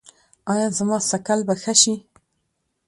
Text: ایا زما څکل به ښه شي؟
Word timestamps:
ایا 0.51 0.67
زما 0.77 0.97
څکل 1.09 1.39
به 1.47 1.53
ښه 1.61 1.73
شي؟ 1.81 1.95